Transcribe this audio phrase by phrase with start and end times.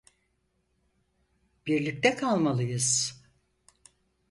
[1.67, 3.21] Birlikte kalmalıyız.